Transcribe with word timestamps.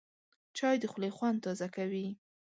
چای 0.57 0.75
د 0.79 0.83
خولې 0.91 1.09
خوند 1.17 1.37
تازه 1.45 1.67
کوي 1.75 2.07